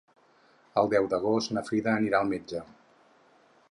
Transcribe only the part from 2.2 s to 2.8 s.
al metge.